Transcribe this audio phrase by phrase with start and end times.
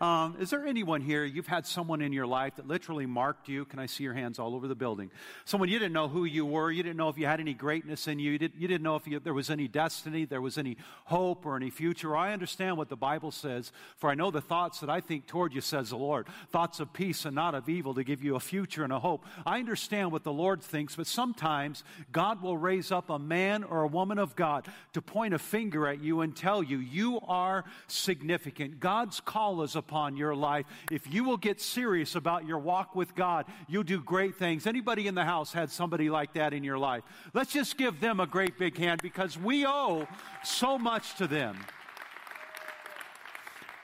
[0.00, 3.66] Um, is there anyone here, you've had someone in your life that literally marked you?
[3.66, 5.10] Can I see your hands all over the building?
[5.44, 6.70] Someone you didn't know who you were.
[6.70, 8.32] You didn't know if you had any greatness in you.
[8.32, 11.44] You, did, you didn't know if you, there was any destiny, there was any hope
[11.44, 12.16] or any future.
[12.16, 15.52] I understand what the Bible says, for I know the thoughts that I think toward
[15.52, 16.28] you, says the Lord.
[16.48, 19.26] Thoughts of peace and not of evil to give you a future and a hope.
[19.44, 23.82] I understand what the Lord thinks, but sometimes God will raise up a man or
[23.82, 27.64] a woman of God to point a finger at you and tell you, you are
[27.86, 28.80] significant.
[28.80, 30.66] God's call is upon upon your life.
[30.88, 34.64] If you will get serious about your walk with God, you'll do great things.
[34.68, 37.02] Anybody in the house had somebody like that in your life?
[37.34, 40.06] Let's just give them a great big hand because we owe
[40.44, 41.56] so much to them.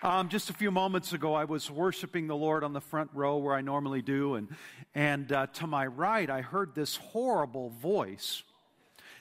[0.04, 3.38] Um, just a few moments ago, I was worshiping the Lord on the front row
[3.38, 4.46] where I normally do, and,
[4.94, 8.44] and uh, to my right, I heard this horrible voice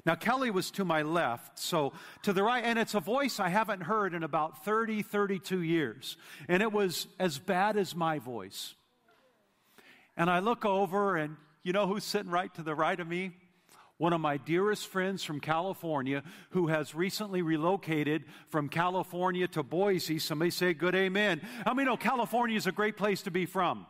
[0.06, 3.50] now, Kelly was to my left, so to the right, and it's a voice I
[3.50, 6.16] haven't heard in about 30, 32 years.
[6.48, 8.76] And it was as bad as my voice.
[10.16, 13.32] And I look over, and you know who's sitting right to the right of me?
[13.98, 20.20] One of my dearest friends from California who has recently relocated from California to Boise.
[20.20, 21.42] Somebody say good amen.
[21.66, 23.88] How many know California is a great place to be from?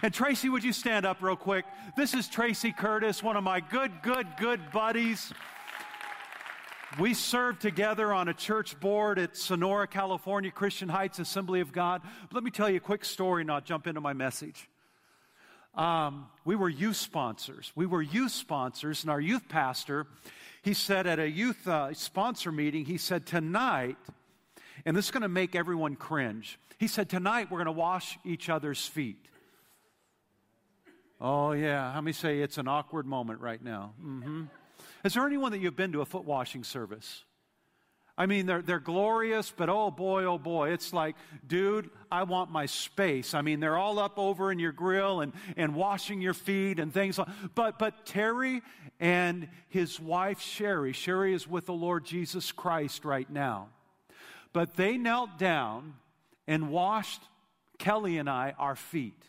[0.00, 1.64] And Tracy, would you stand up real quick?
[1.96, 5.32] This is Tracy Curtis, one of my good, good, good buddies.
[7.00, 12.02] We served together on a church board at Sonora, California, Christian Heights Assembly of God.
[12.22, 14.68] But let me tell you a quick story and I'll jump into my message.
[15.74, 17.72] Um, we were youth sponsors.
[17.74, 20.06] We were youth sponsors, and our youth pastor,
[20.62, 23.96] he said at a youth uh, sponsor meeting, he said, Tonight,
[24.84, 26.56] and this is going to make everyone cringe.
[26.78, 29.28] He said, Tonight we're going to wash each other's feet.
[31.20, 31.92] Oh, yeah.
[31.92, 33.94] How many say it's an awkward moment right now?
[34.02, 34.44] Mm-hmm.
[35.04, 37.24] Is there anyone that you've been to a foot washing service?
[38.18, 41.14] I mean, they're, they're glorious, but oh boy, oh boy, it's like,
[41.46, 43.32] dude, I want my space.
[43.32, 46.92] I mean, they're all up over in your grill and, and washing your feet and
[46.92, 48.60] things like but but Terry
[48.98, 53.68] and his wife Sherry, Sherry is with the Lord Jesus Christ right now.
[54.52, 55.94] But they knelt down
[56.48, 57.22] and washed
[57.78, 59.22] Kelly and I our feet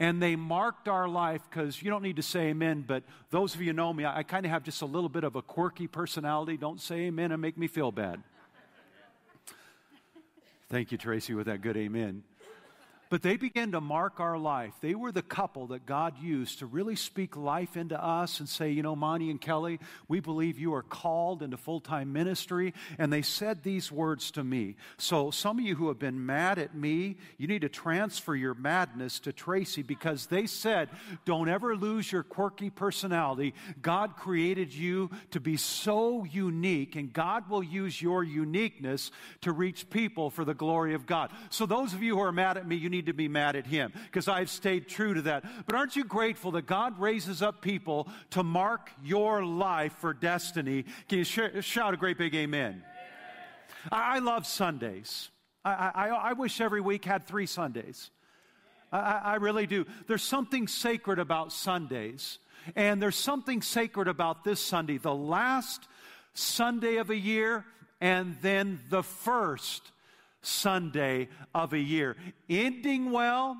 [0.00, 3.60] and they marked our life because you don't need to say amen, but those of
[3.60, 5.42] you who know me, I, I kind of have just a little bit of a
[5.42, 6.56] quirky personality.
[6.56, 8.22] Don't say amen and make me feel bad.
[10.70, 12.22] Thank you, Tracy, with that good amen.
[13.10, 14.74] But they began to mark our life.
[14.80, 18.70] They were the couple that God used to really speak life into us and say,
[18.70, 22.74] you know, Monty and Kelly, we believe you are called into full time ministry.
[22.98, 24.76] And they said these words to me.
[24.96, 28.54] So, some of you who have been mad at me, you need to transfer your
[28.54, 30.90] madness to Tracy because they said,
[31.24, 33.54] don't ever lose your quirky personality.
[33.80, 39.10] God created you to be so unique, and God will use your uniqueness
[39.42, 41.30] to reach people for the glory of God.
[41.50, 43.54] So, those of you who are mad at me, you need need to be mad
[43.54, 45.44] at him because I've stayed true to that.
[45.66, 50.84] But aren't you grateful that God raises up people to mark your life for destiny?
[51.08, 52.82] Can you sh- shout a great big amen?
[53.92, 55.30] I, I love Sundays.
[55.64, 58.10] I, I, I, wish every week had three Sundays.
[58.90, 59.86] I, I really do.
[60.08, 62.40] There's something sacred about Sundays.
[62.74, 65.86] And there's something sacred about this Sunday, the last
[66.34, 67.64] Sunday of a year,
[68.00, 69.82] and then the first
[70.48, 72.16] Sunday of a year.
[72.48, 73.56] Ending well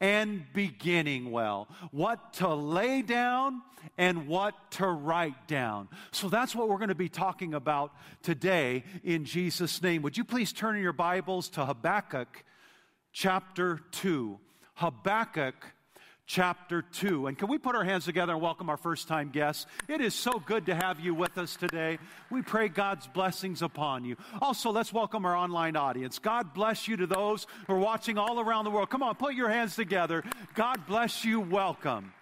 [0.00, 1.68] and beginning well.
[1.90, 3.62] What to lay down
[3.96, 5.88] and what to write down.
[6.12, 10.02] So that's what we're going to be talking about today in Jesus' name.
[10.02, 12.44] Would you please turn in your Bibles to Habakkuk
[13.12, 14.38] chapter 2?
[14.74, 15.54] Habakkuk
[16.28, 17.26] chapter 2.
[17.26, 19.66] And can we put our hands together and welcome our first time guests?
[19.88, 21.98] It is so good to have you with us today.
[22.30, 24.16] We pray God's blessings upon you.
[24.42, 26.18] Also, let's welcome our online audience.
[26.18, 28.90] God bless you to those who are watching all around the world.
[28.90, 30.22] Come on, put your hands together.
[30.54, 31.40] God bless you.
[31.40, 32.12] Welcome.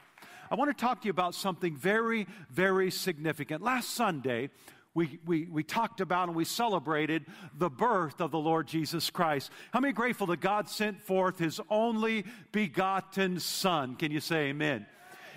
[0.50, 3.60] I want to talk to you about something very, very significant.
[3.60, 4.50] Last Sunday,
[4.96, 9.50] we, we, we talked about and we celebrated the birth of the Lord Jesus Christ.
[9.70, 13.96] How many grateful that God sent forth his only begotten Son?
[13.96, 14.86] Can you say amen?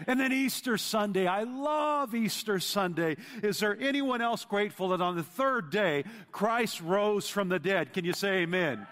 [0.08, 1.28] And then Easter Sunday.
[1.28, 3.18] I love Easter Sunday.
[3.44, 7.92] Is there anyone else grateful that on the third day Christ rose from the dead?
[7.92, 8.88] Can you say amen?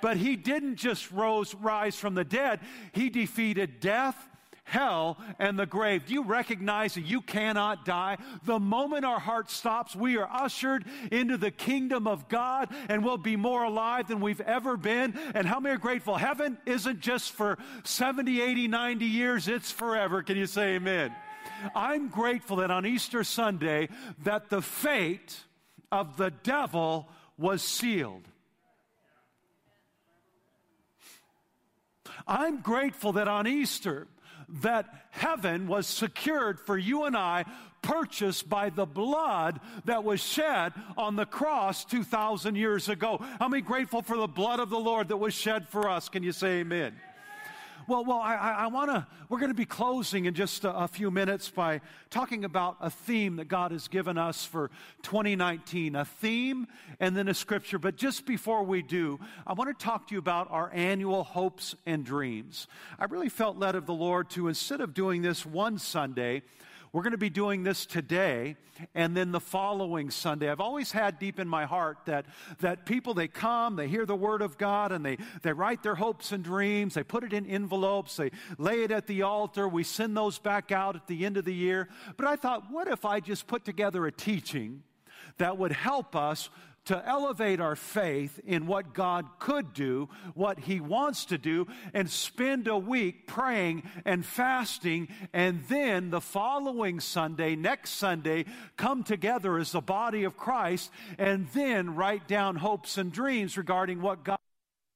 [0.00, 2.60] But he didn't just rose, rise from the dead,
[2.92, 4.29] he defeated death
[4.70, 6.06] hell, and the grave.
[6.06, 8.18] Do you recognize that you cannot die?
[8.44, 13.16] The moment our heart stops, we are ushered into the kingdom of God and we'll
[13.16, 15.18] be more alive than we've ever been.
[15.34, 16.14] And how many are grateful?
[16.14, 20.22] Heaven isn't just for 70, 80, 90 years, it's forever.
[20.22, 21.12] Can you say amen?
[21.74, 23.88] I'm grateful that on Easter Sunday
[24.22, 25.40] that the fate
[25.90, 28.22] of the devil was sealed.
[32.26, 34.06] I'm grateful that on Easter,
[34.62, 37.44] that heaven was secured for you and I,
[37.82, 43.18] purchased by the blood that was shed on the cross 2,000 years ago.
[43.38, 46.08] How many grateful for the blood of the Lord that was shed for us?
[46.08, 46.94] Can you say amen?
[47.90, 50.86] Well, well, I, I want to, we're going to be closing in just a, a,
[50.86, 54.70] few minutes by talking about a theme that God has given us for
[55.02, 56.68] 2019, a theme
[57.00, 57.80] and then a scripture.
[57.80, 61.74] But just before we do, I want to talk to you about our annual hopes
[61.84, 62.68] and dreams.
[62.96, 66.42] I really felt led of the Lord to, instead of doing this one Sunday,
[66.92, 68.56] we're going to be doing this today
[68.94, 70.50] and then the following Sunday.
[70.50, 72.26] I've always had deep in my heart that,
[72.60, 75.94] that people, they come, they hear the Word of God, and they, they write their
[75.94, 79.84] hopes and dreams, they put it in envelopes, they lay it at the altar, we
[79.84, 81.88] send those back out at the end of the year.
[82.16, 84.82] But I thought, what if I just put together a teaching
[85.38, 86.50] that would help us
[86.86, 92.10] to elevate our faith in what God could do, what He wants to do, and
[92.10, 98.44] spend a week praying and fasting, and then the following Sunday, next Sunday,
[98.76, 104.00] come together as the body of Christ, and then write down hopes and dreams regarding
[104.00, 104.38] what God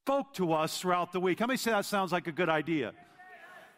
[0.05, 1.39] spoke to us throughout the week.
[1.39, 2.93] How many say that sounds like a good idea?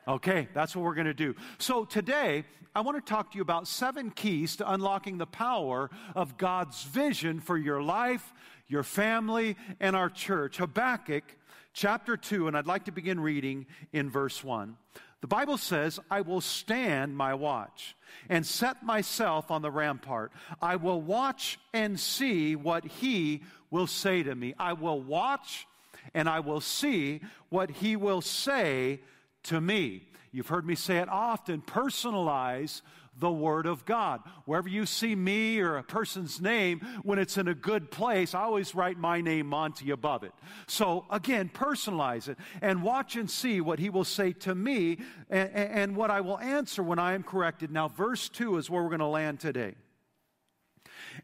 [0.08, 1.34] Okay, that's what we're going to do.
[1.58, 2.44] So today,
[2.76, 6.84] I want to talk to you about seven keys to unlocking the power of God's
[6.84, 8.32] vision for your life,
[8.68, 10.58] your family, and our church.
[10.58, 11.24] Habakkuk
[11.72, 14.76] chapter 2, and I'd like to begin reading in verse 1.
[15.22, 17.96] The Bible says, I will stand my watch
[18.28, 20.30] and set myself on the rampart.
[20.62, 23.42] I will watch and see what he
[23.72, 24.54] will say to me.
[24.56, 25.66] I will watch
[26.14, 29.00] and I will see what he will say
[29.46, 30.08] to me.
[30.32, 32.82] You've heard me say it often personalize
[33.18, 34.20] the Word of God.
[34.44, 38.42] Wherever you see me or a person's name, when it's in a good place, I
[38.42, 40.32] always write my name Monty above it.
[40.66, 44.98] So again, personalize it and watch and see what He will say to me
[45.30, 47.70] and, and what I will answer when I am corrected.
[47.70, 49.74] Now, verse 2 is where we're going to land today.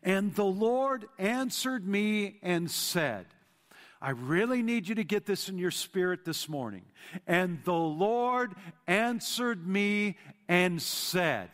[0.03, 3.27] And the Lord answered me and said,
[4.03, 6.83] I really need you to get this in your spirit this morning.
[7.25, 8.53] And the Lord
[8.89, 10.17] answered me
[10.49, 11.51] and said,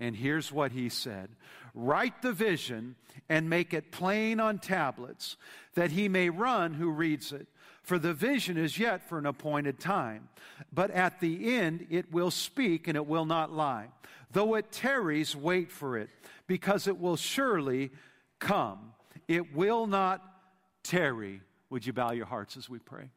[0.00, 1.28] and here's what he said
[1.74, 2.96] Write the vision
[3.28, 5.36] and make it plain on tablets,
[5.74, 7.46] that he may run who reads it.
[7.82, 10.30] For the vision is yet for an appointed time,
[10.72, 13.88] but at the end it will speak and it will not lie.
[14.32, 16.08] Though it tarries, wait for it,
[16.46, 17.90] because it will surely
[18.38, 18.92] come.
[19.28, 20.22] It will not
[20.82, 21.42] tarry.
[21.70, 23.10] Would you bow your hearts as we pray?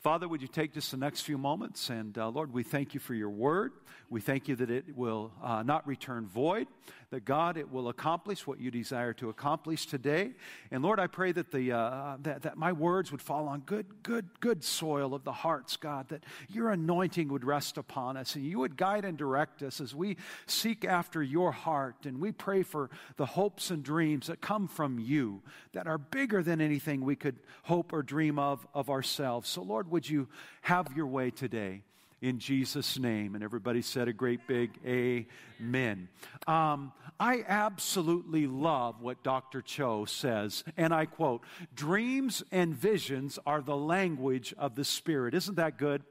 [0.00, 1.88] Father, would you take just the next few moments?
[1.90, 3.72] And uh, Lord, we thank you for your word.
[4.10, 6.68] We thank you that it will uh, not return void,
[7.16, 10.32] that God, it will accomplish what you desire to accomplish today.
[10.70, 13.86] And Lord, I pray that, the, uh, that, that my words would fall on good,
[14.02, 18.44] good, good soil of the hearts, God, that your anointing would rest upon us and
[18.44, 22.04] you would guide and direct us as we seek after your heart.
[22.04, 25.40] And we pray for the hopes and dreams that come from you
[25.72, 29.48] that are bigger than anything we could hope or dream of of ourselves.
[29.48, 30.28] So, Lord, would you
[30.60, 31.85] have your way today?
[32.20, 33.34] In Jesus' name.
[33.34, 36.08] And everybody said a great big amen.
[36.46, 39.62] Um, I absolutely love what Dr.
[39.62, 41.42] Cho says, and I quote
[41.74, 45.34] Dreams and visions are the language of the Spirit.
[45.34, 46.02] Isn't that good?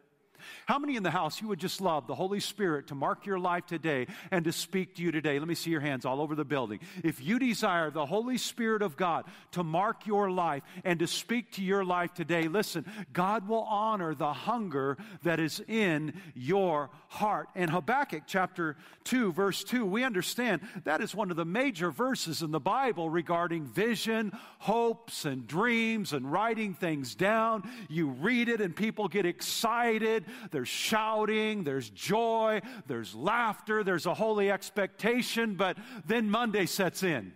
[0.66, 3.40] How many in the house you would just love the Holy Spirit to mark your
[3.40, 5.40] life today and to speak to you today?
[5.40, 6.80] Let me see your hands all over the building.
[7.04, 11.52] If you desire the Holy Spirit of God to mark your life and to speak
[11.54, 17.50] to your life today, listen, God will honor the hunger that is in your heart.
[17.56, 18.76] In Habakkuk chapter
[19.06, 23.10] 2, verse 2, we understand that is one of the major verses in the Bible
[23.10, 27.70] regarding vision, hopes, and dreams and writing things down.
[27.90, 34.14] You read it and people get excited there's shouting, there's joy, there's laughter, there's a
[34.14, 37.34] holy expectation, but then Monday sets in.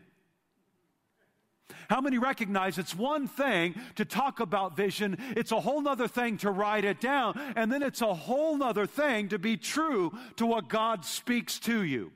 [1.89, 6.38] How many recognize it's one thing to talk about vision, it's a whole other thing
[6.38, 10.46] to write it down, and then it's a whole other thing to be true to
[10.46, 12.12] what God speaks to you.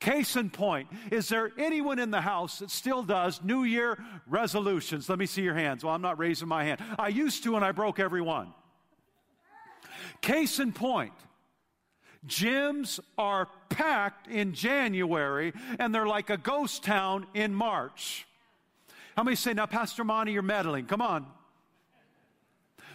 [0.00, 5.08] Case in point, is there anyone in the house that still does New Year resolutions?
[5.08, 5.82] Let me see your hands.
[5.82, 6.80] Well, I'm not raising my hand.
[6.98, 8.52] I used to, and I broke every one.
[10.24, 11.12] Case in point,
[12.26, 18.26] gyms are packed in January and they're like a ghost town in March.
[19.18, 20.86] How many say, now, Pastor Monty, you're meddling?
[20.86, 21.26] Come on.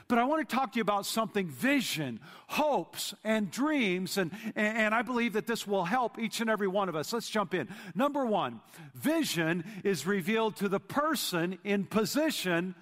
[0.07, 4.17] But I want to talk to you about something vision, hopes, and dreams.
[4.17, 7.13] And, and I believe that this will help each and every one of us.
[7.13, 7.67] Let's jump in.
[7.93, 8.59] Number one,
[8.95, 12.73] vision is revealed to the person in position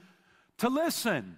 [0.59, 1.37] to listen.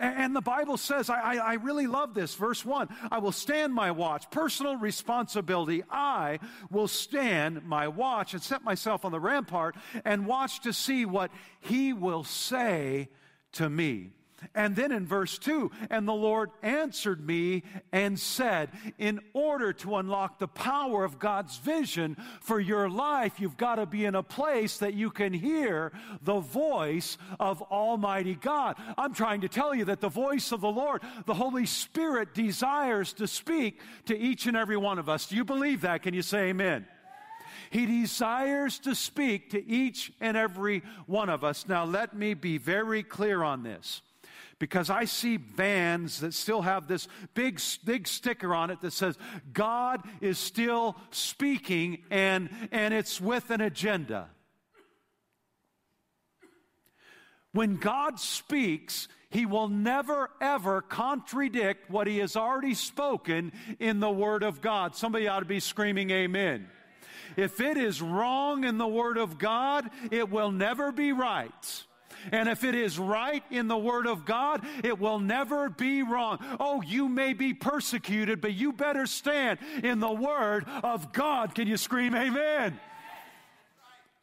[0.00, 2.36] And the Bible says, I, I, really love this.
[2.36, 4.30] Verse 1 I will stand my watch.
[4.30, 5.82] Personal responsibility.
[5.90, 6.38] I
[6.70, 9.74] will stand my watch and set myself on the rampart
[10.04, 13.08] and watch to see what he will say
[13.52, 14.12] to me.
[14.54, 19.96] And then in verse 2, and the Lord answered me and said, In order to
[19.96, 24.22] unlock the power of God's vision for your life, you've got to be in a
[24.22, 25.92] place that you can hear
[26.22, 28.76] the voice of Almighty God.
[28.96, 33.12] I'm trying to tell you that the voice of the Lord, the Holy Spirit, desires
[33.14, 35.26] to speak to each and every one of us.
[35.26, 36.02] Do you believe that?
[36.02, 36.86] Can you say amen?
[37.70, 41.66] He desires to speak to each and every one of us.
[41.68, 44.00] Now, let me be very clear on this
[44.58, 49.16] because I see vans that still have this big, big sticker on it that says,
[49.52, 54.28] God is still speaking and, and it's with an agenda.
[57.52, 64.10] When God speaks, he will never, ever contradict what he has already spoken in the
[64.10, 64.94] Word of God.
[64.96, 66.68] Somebody ought to be screaming, Amen.
[67.36, 71.84] If it is wrong in the Word of God, it will never be right.
[72.32, 76.38] And if it is right in the Word of God, it will never be wrong.
[76.60, 81.54] Oh, you may be persecuted, but you better stand in the Word of God.
[81.54, 82.78] Can you scream amen?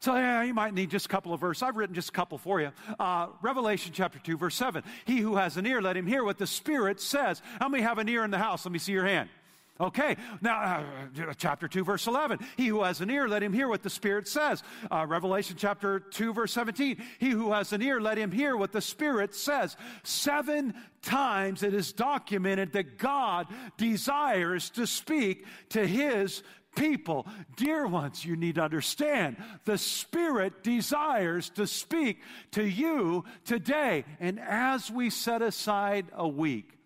[0.00, 1.62] So, yeah, you might need just a couple of verses.
[1.62, 2.70] I've written just a couple for you.
[2.98, 4.84] Uh, Revelation chapter 2, verse 7.
[5.04, 7.42] He who has an ear, let him hear what the Spirit says.
[7.58, 8.64] How many have an ear in the house?
[8.64, 9.30] Let me see your hand.
[9.78, 10.86] Okay, now
[11.18, 12.38] uh, chapter 2, verse 11.
[12.56, 14.62] He who has an ear, let him hear what the Spirit says.
[14.90, 17.02] Uh, Revelation chapter 2, verse 17.
[17.18, 19.76] He who has an ear, let him hear what the Spirit says.
[20.02, 26.42] Seven times it is documented that God desires to speak to his
[26.74, 27.26] people.
[27.56, 34.04] Dear ones, you need to understand the Spirit desires to speak to you today.
[34.20, 36.76] And as we set aside a week,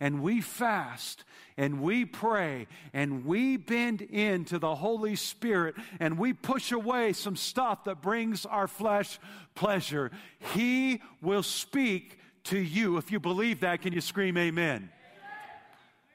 [0.00, 1.24] and we fast
[1.56, 7.36] and we pray and we bend into the Holy Spirit and we push away some
[7.36, 9.18] stuff that brings our flesh
[9.54, 10.10] pleasure,
[10.54, 12.96] He will speak to you.
[12.96, 14.90] If you believe that, can you scream amen?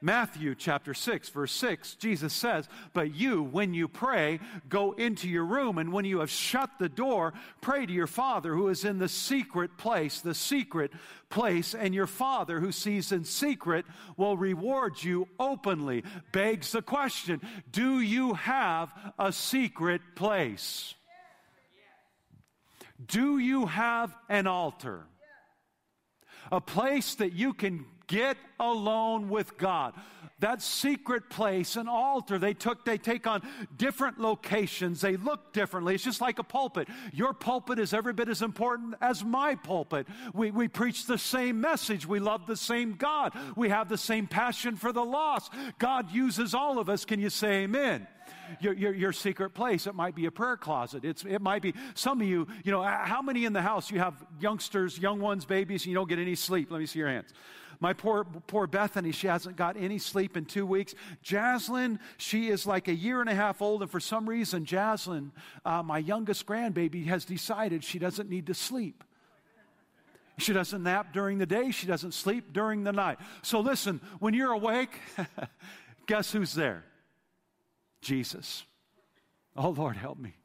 [0.04, 5.46] Matthew chapter 6, verse 6, Jesus says, But you, when you pray, go into your
[5.46, 9.00] room, and when you have shut the door, pray to your Father who is in
[9.00, 10.92] the secret place, the secret
[11.30, 13.86] place, and your Father who sees in secret
[14.18, 16.04] will reward you openly.
[16.34, 17.40] Begs the question
[17.72, 20.96] Do you have a secret place?
[23.08, 25.06] Do you have an altar?
[26.52, 29.96] A place that you can Get alone with God.
[30.38, 33.42] That secret place, an altar, they took, they take on
[33.76, 35.02] different locations.
[35.02, 35.96] They look differently.
[35.96, 36.90] It's just like a pulpit.
[37.12, 40.06] Your pulpit is every bit as important as my pulpit.
[40.32, 42.06] We, we preach the same message.
[42.06, 43.34] We love the same God.
[43.56, 45.52] We have the same passion for the lost.
[45.80, 47.06] God uses all of us.
[47.06, 48.06] Can you say amen?
[48.60, 49.88] Your, your, your, secret place.
[49.88, 51.04] It might be a prayer closet.
[51.04, 53.98] It's, it might be some of you, you know, how many in the house you
[53.98, 56.70] have youngsters, young ones, babies, and you don't get any sleep?
[56.70, 57.34] Let me see your hands.
[57.80, 60.96] My poor, poor Bethany, she hasn't got any sleep in two weeks.
[61.24, 65.32] Jaslyn, she is like a year and a half old, and for some reason, Jaslyn,
[65.66, 69.04] uh, my youngest grandbaby, has decided she doesn't need to sleep.
[70.38, 73.20] She doesn't nap during the day, she doesn't sleep during the night.
[73.44, 74.90] So listen, when you're awake,
[76.08, 76.86] guess who's there?
[78.02, 78.66] Jesus.
[79.56, 80.36] Oh, Lord, help me.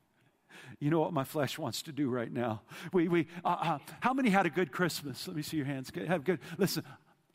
[0.81, 2.63] You know what my flesh wants to do right now?
[2.93, 5.27] We, we, uh, uh, how many had a good Christmas?
[5.27, 5.91] Let me see your hands.
[6.07, 6.39] Have good.
[6.57, 6.85] Listen,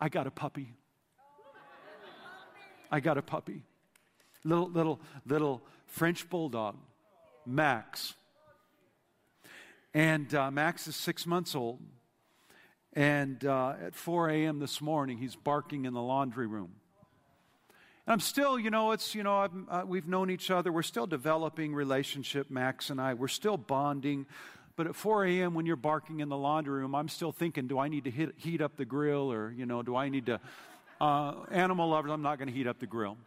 [0.04, 0.68] I got a puppy.
[2.92, 3.64] I got a puppy.
[4.44, 6.76] Little, little, little French bulldog,
[7.46, 8.14] Max.
[9.94, 11.80] And uh, Max is six months old.
[12.92, 14.60] And uh, at 4 a.m.
[14.60, 16.74] this morning, he's barking in the laundry room.
[18.06, 20.70] And I'm still, you know, it's, you know, uh, we've known each other.
[20.70, 23.14] We're still developing relationship, Max and I.
[23.14, 24.26] We're still bonding.
[24.76, 27.78] But at 4 a.m., when you're barking in the laundry room, I'm still thinking, do
[27.78, 30.40] I need to hit, heat up the grill or, you know, do I need to.
[31.00, 33.18] Uh, animal lovers, I'm not going to heat up the grill.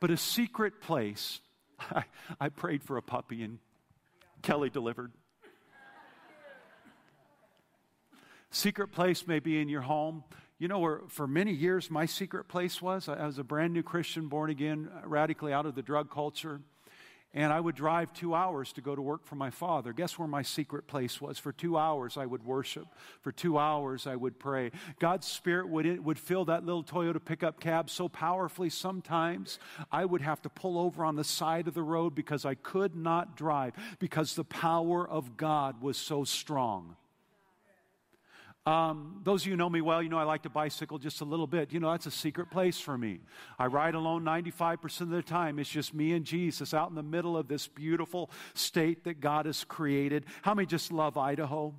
[0.00, 1.40] But a secret place,
[1.80, 2.04] I,
[2.40, 3.58] I prayed for a puppy and
[4.42, 5.12] Kelly delivered.
[8.50, 10.24] Secret place may be in your home.
[10.58, 13.08] You know where for many years my secret place was?
[13.08, 16.60] I was a brand new Christian, born again, radically out of the drug culture.
[17.34, 19.94] And I would drive two hours to go to work for my father.
[19.94, 21.38] Guess where my secret place was?
[21.38, 22.88] For two hours, I would worship.
[23.22, 24.70] For two hours, I would pray.
[24.98, 29.58] God's Spirit would, would fill that little Toyota pickup cab so powerfully sometimes
[29.90, 32.94] I would have to pull over on the side of the road because I could
[32.94, 36.96] not drive because the power of God was so strong.
[38.64, 41.20] Um, those of you who know me well, you know I like to bicycle just
[41.20, 41.72] a little bit.
[41.72, 43.18] You know, that's a secret place for me.
[43.58, 45.58] I ride alone 95% of the time.
[45.58, 49.46] It's just me and Jesus out in the middle of this beautiful state that God
[49.46, 50.26] has created.
[50.42, 51.74] How many just love Idaho?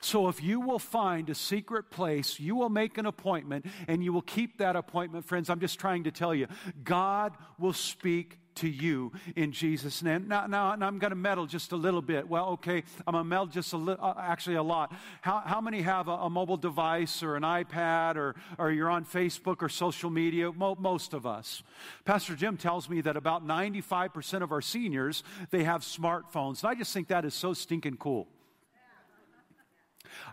[0.00, 4.12] So if you will find a secret place, you will make an appointment and you
[4.12, 5.48] will keep that appointment, friends.
[5.48, 6.46] I'm just trying to tell you,
[6.84, 10.28] God will speak to you in Jesus' name.
[10.28, 12.28] Now, now, now I'm going to meddle just a little bit.
[12.28, 14.92] Well, okay, I'm going to meddle just a little, uh, actually a lot.
[15.20, 19.04] How, how many have a, a, mobile device or an iPad or, or you're on
[19.04, 20.52] Facebook or social media?
[20.52, 21.62] Mo- most of us.
[22.04, 26.62] Pastor Jim tells me that about 95% of our seniors, they have smartphones.
[26.62, 28.28] And I just think that is so stinking cool.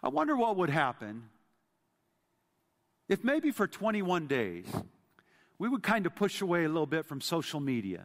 [0.02, 1.30] I wonder what would happen
[3.10, 4.66] if maybe for 21 days
[5.64, 8.04] we would kind of push away a little bit from social media.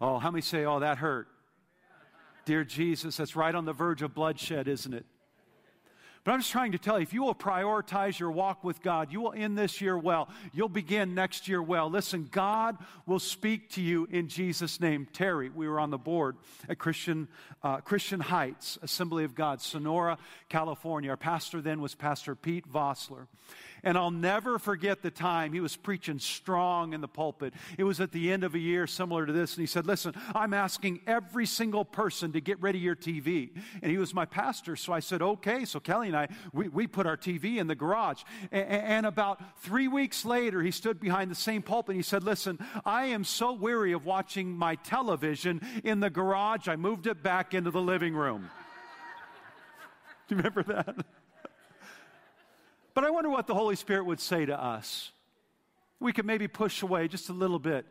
[0.00, 1.28] Oh, how many say, oh, that hurt?
[2.44, 5.06] Dear Jesus, that's right on the verge of bloodshed, isn't it?
[6.24, 9.12] But I'm just trying to tell you if you will prioritize your walk with God,
[9.12, 10.28] you will end this year well.
[10.52, 11.88] You'll begin next year well.
[11.88, 12.76] Listen, God
[13.06, 15.06] will speak to you in Jesus' name.
[15.12, 16.36] Terry, we were on the board
[16.68, 17.28] at Christian,
[17.62, 20.18] uh, Christian Heights Assembly of God, Sonora,
[20.48, 21.10] California.
[21.10, 23.28] Our pastor then was Pastor Pete Vossler.
[23.82, 27.54] And I'll never forget the time he was preaching strong in the pulpit.
[27.76, 29.54] It was at the end of a year similar to this.
[29.56, 33.50] And he said, Listen, I'm asking every single person to get rid of your TV.
[33.82, 34.76] And he was my pastor.
[34.76, 35.64] So I said, Okay.
[35.64, 38.22] So Kelly and I, we, we put our TV in the garage.
[38.50, 42.24] And, and about three weeks later, he stood behind the same pulpit and he said,
[42.24, 46.68] Listen, I am so weary of watching my television in the garage.
[46.68, 48.50] I moved it back into the living room.
[50.28, 51.06] Do you remember that?
[52.98, 55.12] But I wonder what the Holy Spirit would say to us.
[56.00, 57.86] We could maybe push away just a little bit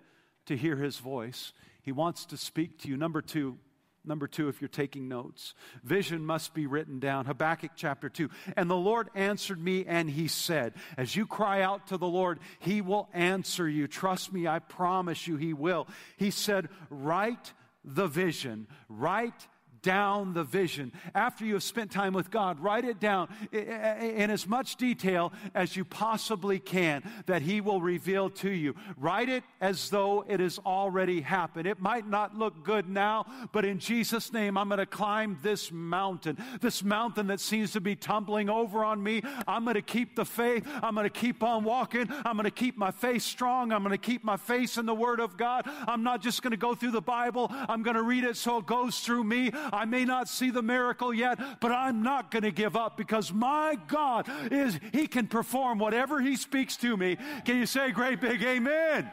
[0.48, 1.54] to hear his voice.
[1.82, 2.98] He wants to speak to you.
[2.98, 3.58] Number two,
[4.04, 7.26] Number two, if you're taking notes, vision must be written down.
[7.26, 8.30] Habakkuk chapter 2.
[8.58, 12.40] And the Lord answered me, and he said, As you cry out to the Lord,
[12.60, 13.88] he will answer you.
[13.88, 15.88] Trust me, I promise you, he will.
[16.18, 17.54] He said, Write
[17.86, 19.48] the vision, write
[19.82, 20.92] down the vision.
[21.16, 25.76] After you have spent time with God, write it down in as much detail as
[25.76, 28.76] you possibly can that He will reveal to you.
[28.98, 31.68] Write it as though it has already happened.
[31.68, 35.72] It might not look good now, but in Jesus' name, I'm going to climb this
[35.72, 39.22] mountain, this mountain that seems to be tumbling over on me.
[39.48, 40.68] I'm going to keep the faith.
[40.82, 42.08] I'm going to keep on walking.
[42.26, 43.72] I'm going to keep my faith strong.
[43.72, 45.66] I'm going to keep my face in the Word of God.
[45.88, 48.58] I'm not just going to go through the Bible, I'm going to read it so
[48.58, 49.52] it goes through me.
[49.78, 53.32] I may not see the miracle yet, but I'm not going to give up because
[53.32, 57.18] my God is, He can perform whatever He speaks to me.
[57.46, 59.12] Can you say great big amen?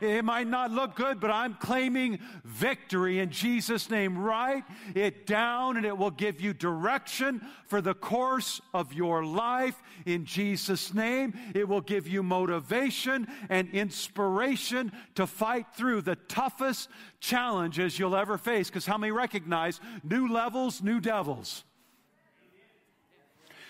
[0.00, 4.18] It might not look good, but I'm claiming victory in Jesus' name.
[4.18, 9.82] Write it down, and it will give you direction for the course of your life
[10.04, 11.34] in Jesus' name.
[11.54, 16.88] It will give you motivation and inspiration to fight through the toughest
[17.20, 18.68] challenges you'll ever face.
[18.68, 21.64] Because how many recognize new levels, new devils?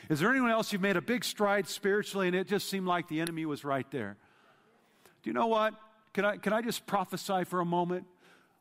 [0.08, 3.08] Is there anyone else you've made a big stride spiritually and it just seemed like
[3.08, 4.16] the enemy was right there?
[5.22, 5.74] Do you know what?
[6.16, 8.06] Can I, can I just prophesy for a moment?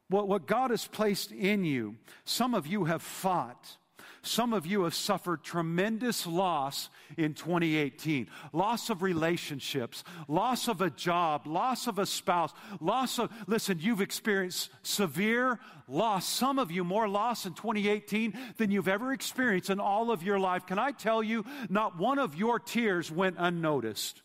[0.10, 3.78] What, what God has placed in you, some of you have fought.
[4.24, 10.90] Some of you have suffered tremendous loss in 2018 loss of relationships, loss of a
[10.90, 16.28] job, loss of a spouse, loss of, listen, you've experienced severe loss.
[16.28, 20.40] Some of you more loss in 2018 than you've ever experienced in all of your
[20.40, 20.66] life.
[20.66, 24.24] Can I tell you, not one of your tears went unnoticed.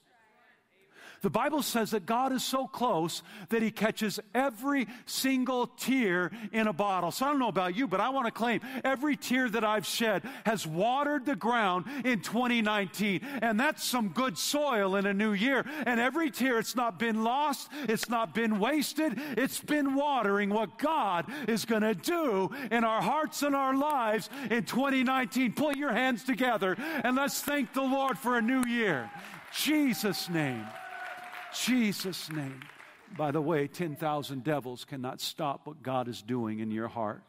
[1.23, 6.67] The Bible says that God is so close that He catches every single tear in
[6.67, 7.11] a bottle.
[7.11, 9.87] So I don't know about you, but I want to claim every tear that I've
[9.87, 13.21] shed has watered the ground in 2019.
[13.43, 15.67] And that's some good soil in a new year.
[15.87, 20.79] And every tear, it's not been lost, it's not been wasted, it's been watering what
[20.79, 25.53] God is going to do in our hearts and our lives in 2019.
[25.53, 29.11] Put your hands together and let's thank the Lord for a new year.
[29.53, 30.65] Jesus' name.
[31.55, 32.63] Jesus' name.
[33.17, 37.23] By the way, 10,000 devils cannot stop what God is doing in your heart.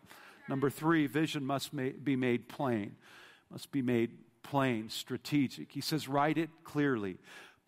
[0.47, 2.95] Number three, vision must be made plain,
[3.49, 4.11] must be made
[4.43, 5.71] plain, strategic.
[5.71, 7.17] He says, write it clearly.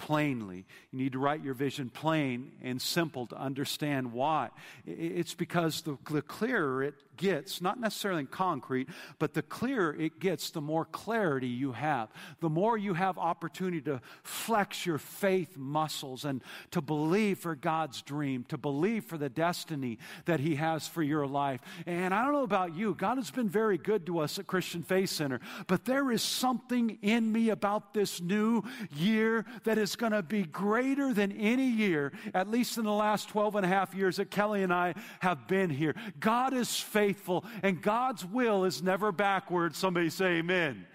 [0.03, 0.65] Plainly.
[0.91, 4.49] You need to write your vision plain and simple to understand why.
[4.85, 10.19] It's because the, the clearer it gets, not necessarily in concrete, but the clearer it
[10.19, 12.09] gets, the more clarity you have.
[12.41, 18.01] The more you have opportunity to flex your faith muscles and to believe for God's
[18.01, 21.61] dream, to believe for the destiny that He has for your life.
[21.85, 24.83] And I don't know about you, God has been very good to us at Christian
[24.83, 30.11] Faith Center, but there is something in me about this new year that is going
[30.11, 33.93] to be greater than any year, at least in the last 12 and a half
[33.93, 35.95] years that Kelly and I have been here.
[36.19, 39.75] God is faithful, and God's will is never backward.
[39.75, 40.85] Somebody say amen.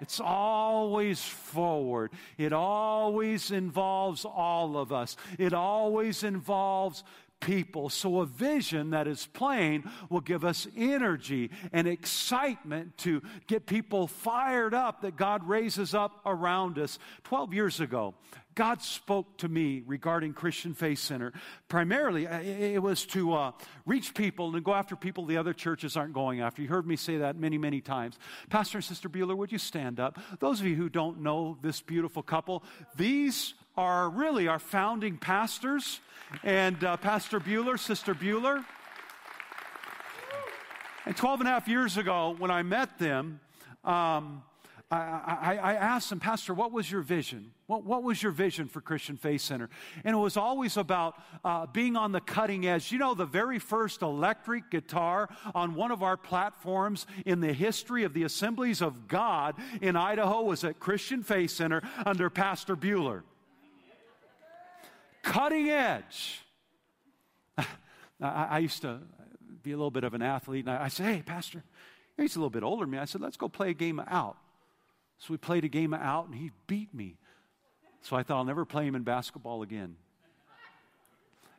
[0.00, 2.12] It's always forward.
[2.36, 5.16] It always involves all of us.
[5.38, 7.02] It always involves
[7.40, 7.88] people.
[7.88, 14.06] So, a vision that is plain will give us energy and excitement to get people
[14.06, 16.98] fired up that God raises up around us.
[17.24, 18.14] 12 years ago,
[18.58, 21.32] God spoke to me regarding Christian Faith Center.
[21.68, 23.52] Primarily, uh, it was to uh,
[23.86, 26.60] reach people and go after people the other churches aren't going after.
[26.60, 28.18] You heard me say that many, many times.
[28.50, 30.18] Pastor and Sister Bueller, would you stand up?
[30.40, 32.64] Those of you who don't know this beautiful couple,
[32.96, 36.00] these are really our founding pastors,
[36.42, 38.64] and uh, Pastor Bueller, Sister Bueller.
[41.06, 43.38] And 12 and a half years ago, when I met them,
[43.84, 44.42] um,
[44.90, 47.52] I, I, I, asked them, Pastor, what was your vision?
[47.66, 49.70] What, what, was your vision for Christian Faith Center?
[50.02, 51.14] And it was always about
[51.44, 52.90] uh, being on the cutting edge.
[52.90, 58.02] You know, the very first electric guitar on one of our platforms in the history
[58.02, 63.22] of the Assemblies of God in Idaho was at Christian Faith Center under Pastor Bueller.
[65.22, 66.42] Cutting edge.
[68.20, 69.00] I, used to
[69.62, 71.62] be a little bit of an athlete, and I, I said, Hey, Pastor,
[72.16, 72.98] he's a little bit older than me.
[72.98, 74.36] I said, Let's go play a game out.
[75.18, 77.16] So we played a game out, and he beat me.
[78.02, 79.96] So I thought I'll never play him in basketball again.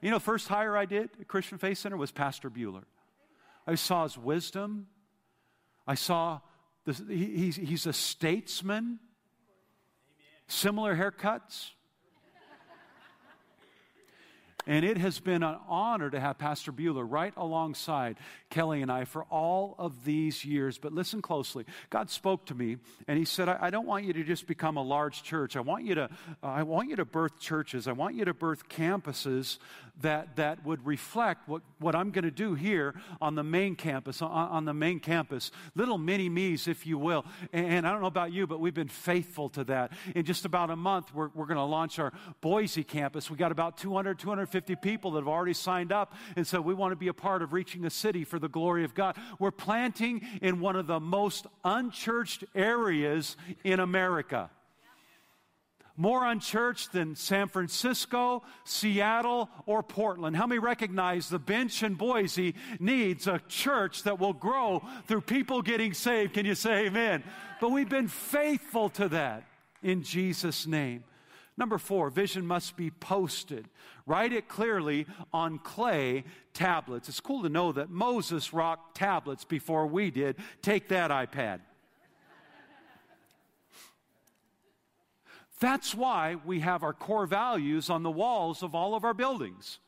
[0.02, 2.84] You know, first hire I did at Christian Faith Center was Pastor Bueller.
[3.68, 4.88] I saw his wisdom.
[5.86, 6.40] I saw
[6.86, 9.00] the, he, he's, he's a statesman.
[10.48, 11.72] Similar haircuts.
[14.70, 18.18] And it has been an honor to have Pastor Bueller right alongside
[18.52, 20.78] Kelly and I for all of these years.
[20.78, 21.66] But listen closely.
[21.90, 22.78] God spoke to me
[23.08, 25.56] and he said, I, I don't want you to just become a large church.
[25.56, 27.88] I want you to, uh, I want you to birth churches.
[27.88, 29.58] I want you to birth campuses
[30.02, 34.22] that, that would reflect what, what I'm going to do here on the main campus,
[34.22, 35.52] on, on, the main campus.
[35.76, 37.26] Little mini me's, if you will.
[37.52, 39.92] And, and, I don't know about you, but we've been faithful to that.
[40.16, 43.30] In just about a month, we're, we're going to launch our Boise campus.
[43.30, 46.92] We got about 200, 250 people that have already signed up and said, we want
[46.92, 49.18] to be a part of reaching a city for the glory of God.
[49.40, 54.50] We're planting in one of the most unchurched areas in America
[56.00, 60.34] more unchurched than San Francisco, Seattle, or Portland.
[60.34, 65.62] How many recognize the bench in Boise needs a church that will grow through people
[65.62, 66.36] getting saved?
[66.36, 67.22] Can you say amen?
[67.60, 69.44] But we've been faithful to that
[69.84, 71.04] in Jesus' name.
[71.60, 73.68] Number four, vision must be posted.
[74.06, 77.10] Write it clearly on clay tablets.
[77.10, 80.38] It's cool to know that Moses rocked tablets before we did.
[80.62, 81.60] Take that, iPad.
[85.60, 89.80] That's why we have our core values on the walls of all of our buildings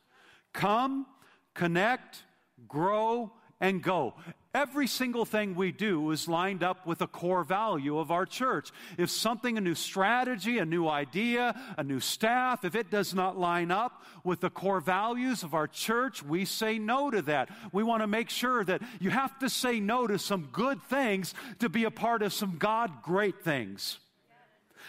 [0.52, 1.06] come,
[1.54, 2.24] connect,
[2.68, 3.32] grow,
[3.62, 4.16] and go.
[4.54, 8.72] Every single thing we do is lined up with a core value of our church.
[8.98, 13.40] If something, a new strategy, a new idea, a new staff, if it does not
[13.40, 17.50] line up with the core values of our church, we say no to that.
[17.72, 21.34] We want to make sure that you have to say no to some good things
[21.60, 24.00] to be a part of some God great things.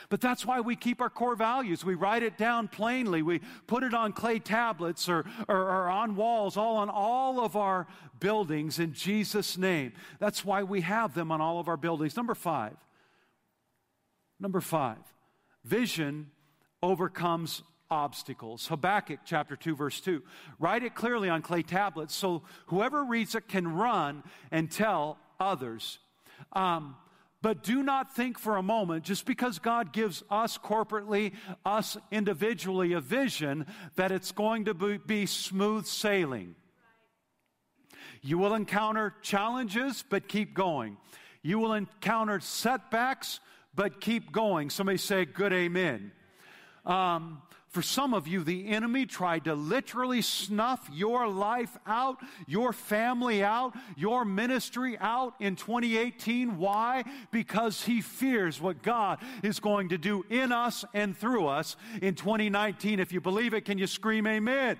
[0.08, 1.84] But that's why we keep our core values.
[1.84, 3.22] We write it down plainly.
[3.22, 7.56] We put it on clay tablets or, or, or, on walls, all on all of
[7.56, 7.86] our
[8.20, 9.92] buildings in Jesus' name.
[10.18, 12.16] That's why we have them on all of our buildings.
[12.16, 12.76] Number five.
[14.40, 14.98] Number five.
[15.64, 16.30] Vision
[16.82, 18.66] overcomes obstacles.
[18.66, 20.22] Habakkuk chapter 2, verse 2.
[20.58, 25.98] Write it clearly on clay tablets so whoever reads it can run and tell others.
[26.54, 26.96] Um,
[27.42, 31.32] but do not think for a moment, just because God gives us corporately,
[31.66, 36.54] us individually, a vision, that it's going to be, smooth sailing.
[38.22, 40.96] You will encounter challenges, but keep going.
[41.42, 43.40] You will encounter setbacks,
[43.74, 44.70] but keep going.
[44.70, 46.12] Somebody say, Good amen.
[46.86, 52.74] Um, For some of you, the enemy tried to literally snuff your life out, your
[52.74, 56.58] family out, your ministry out in 2018.
[56.58, 57.02] Why?
[57.30, 62.14] Because he fears what God is going to do in us and through us in
[62.14, 63.00] 2019.
[63.00, 64.76] If you believe it, can you scream amen?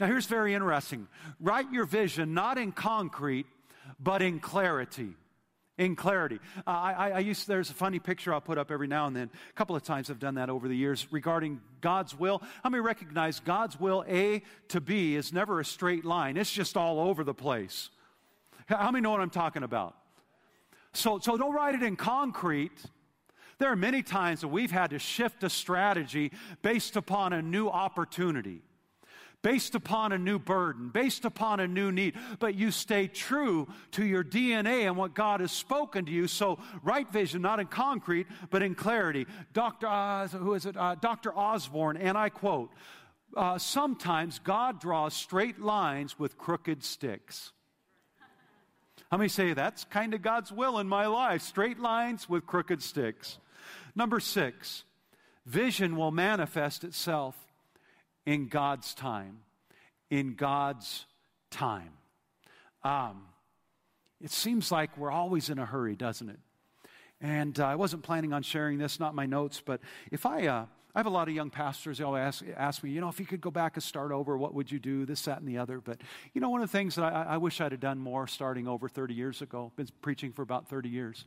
[0.00, 3.46] Now, here's very interesting write your vision not in concrete,
[4.00, 5.16] but in clarity
[5.78, 6.38] in clarity.
[6.66, 9.30] Uh, I, I used, there's a funny picture I'll put up every now and then.
[9.50, 12.42] A couple of times I've done that over the years regarding God's will.
[12.62, 16.36] How many recognize God's will, A to B, is never a straight line?
[16.36, 17.90] It's just all over the place.
[18.66, 19.96] How many know what I'm talking about?
[20.92, 22.82] So, so don't write it in concrete.
[23.58, 27.68] There are many times that we've had to shift a strategy based upon a new
[27.68, 28.62] opportunity
[29.46, 34.04] based upon a new burden, based upon a new need, but you stay true to
[34.04, 36.26] your DNA and what God has spoken to you.
[36.26, 39.24] So, right vision, not in concrete, but in clarity.
[39.52, 39.86] Dr.
[39.86, 40.76] Uh, who is it?
[40.76, 41.32] Uh, Dr.
[41.32, 42.72] Osborne, and I quote,
[43.36, 47.52] uh, sometimes God draws straight lines with crooked sticks.
[49.12, 51.42] How many say that's kind of God's will in my life?
[51.42, 53.38] Straight lines with crooked sticks.
[53.94, 54.82] Number six,
[55.44, 57.45] vision will manifest itself
[58.26, 59.38] in God's time.
[60.10, 61.06] In God's
[61.50, 61.92] time.
[62.84, 63.22] Um,
[64.20, 66.38] it seems like we're always in a hurry, doesn't it?
[67.20, 69.80] And uh, I wasn't planning on sharing this, not my notes, but
[70.12, 72.90] if I, uh, I have a lot of young pastors, they always ask, ask, me,
[72.90, 75.06] you know, if you could go back and start over, what would you do?
[75.06, 75.80] This, that, and the other.
[75.80, 76.02] But,
[76.34, 78.68] you know, one of the things that I, I wish I'd have done more starting
[78.68, 81.24] over 30 years ago, been preaching for about 30 years,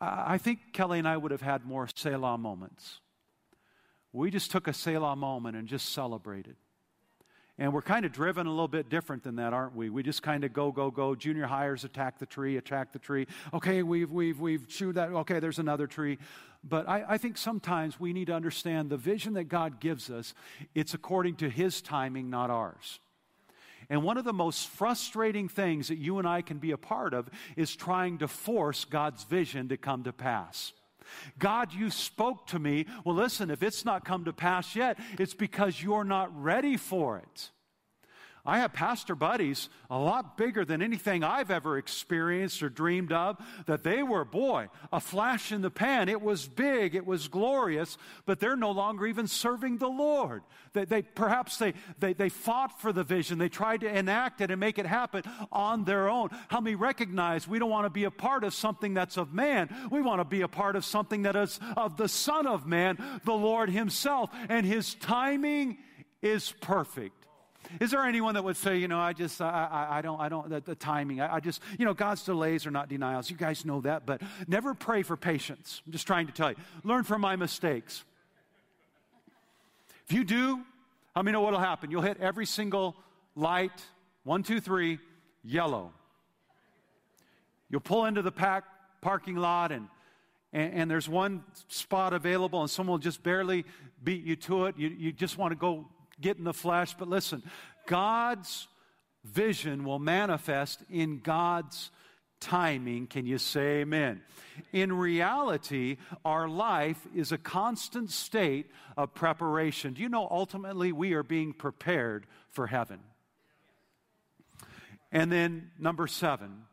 [0.00, 3.00] uh, I think Kelly and I would have had more Selah moments.
[4.14, 6.54] We just took a Selah moment and just celebrated.
[7.58, 9.90] And we're kind of driven a little bit different than that, aren't we?
[9.90, 11.16] We just kind of go, go, go.
[11.16, 13.26] Junior hires attack the tree, attack the tree.
[13.52, 15.10] Okay, we've, we've, we've chewed that.
[15.10, 16.18] Okay, there's another tree.
[16.62, 20.32] But I, I think sometimes we need to understand the vision that God gives us,
[20.76, 23.00] it's according to His timing, not ours.
[23.90, 27.14] And one of the most frustrating things that you and I can be a part
[27.14, 30.72] of is trying to force God's vision to come to pass.
[31.38, 32.86] God, you spoke to me.
[33.04, 37.18] Well, listen, if it's not come to pass yet, it's because you're not ready for
[37.18, 37.50] it.
[38.46, 43.38] I have pastor buddies a lot bigger than anything I've ever experienced or dreamed of,
[43.64, 46.10] that they were, boy, a flash in the pan.
[46.10, 50.42] It was big, it was glorious, but they're no longer even serving the Lord.
[50.74, 54.50] They, they perhaps they, they, they fought for the vision, they tried to enact it
[54.50, 56.28] and make it happen on their own.
[56.48, 59.74] How many recognize we don't want to be a part of something that's of man,
[59.90, 62.98] we want to be a part of something that is of the Son of Man,
[63.24, 65.78] the Lord Himself, and His timing
[66.20, 67.23] is perfect.
[67.80, 70.28] Is there anyone that would say, you know, I just, I, I, I don't, I
[70.28, 73.30] don't, the, the timing, I, I, just, you know, God's delays are not denials.
[73.30, 75.82] You guys know that, but never pray for patience.
[75.86, 76.56] I'm just trying to tell you.
[76.82, 78.04] Learn from my mistakes.
[80.06, 80.60] If you do,
[81.16, 81.90] I mean, know what'll happen?
[81.90, 82.96] You'll hit every single
[83.34, 83.82] light,
[84.24, 84.98] one, two, three,
[85.42, 85.92] yellow.
[87.70, 88.64] You'll pull into the pack,
[89.00, 89.88] parking lot and
[90.54, 93.64] and, and, there's one spot available and someone will just barely
[94.04, 94.76] beat you to it.
[94.78, 95.86] You, you just want to go
[96.20, 96.94] get in the flesh.
[96.98, 97.42] But listen,
[97.86, 98.68] God's
[99.24, 101.90] vision will manifest in God's
[102.40, 103.06] timing.
[103.06, 104.20] Can you say amen?
[104.72, 109.94] In reality, our life is a constant state of preparation.
[109.94, 113.00] Do you know ultimately we are being prepared for heaven?
[115.10, 116.64] And then, number seven,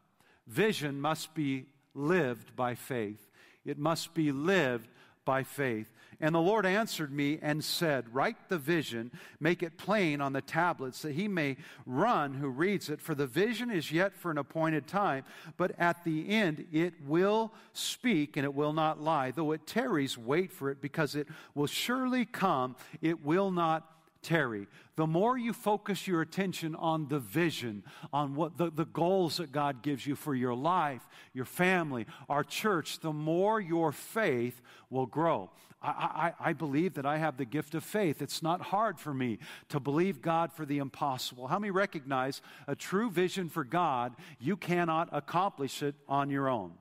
[0.47, 3.29] vision must be lived by faith.
[3.63, 4.87] It must be lived
[5.25, 5.91] by faith.
[6.21, 10.41] And the Lord answered me and said, Write the vision, make it plain on the
[10.41, 11.57] tablets, that he may
[11.87, 13.01] run who reads it.
[13.01, 15.25] For the vision is yet for an appointed time,
[15.57, 19.31] but at the end it will speak and it will not lie.
[19.31, 23.87] Though it tarries, wait for it, because it will surely come, it will not
[24.21, 24.67] tarry.
[24.95, 29.51] The more you focus your attention on the vision, on what the, the goals that
[29.51, 35.05] God gives you for your life, your family, our church, the more your faith will
[35.05, 35.49] grow.
[35.81, 38.21] I, I, I, believe that I have the gift of faith.
[38.21, 41.47] It's not hard for me to believe God for the impossible.
[41.47, 46.73] How many recognize a true vision for God, you cannot accomplish it on your own?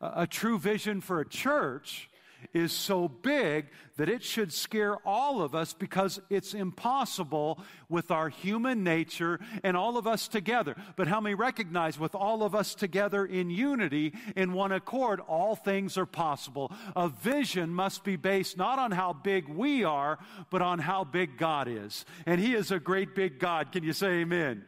[0.00, 2.08] A, a true vision for a church,
[2.52, 8.28] is so big that it should scare all of us because it's impossible with our
[8.28, 10.76] human nature and all of us together.
[10.96, 15.56] But how many recognize with all of us together in unity, in one accord, all
[15.56, 16.72] things are possible?
[16.94, 20.18] A vision must be based not on how big we are,
[20.50, 22.04] but on how big God is.
[22.24, 23.72] And He is a great big God.
[23.72, 24.64] Can you say amen?